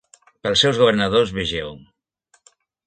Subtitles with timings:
[0.47, 1.79] Pels seus governadors vegeu: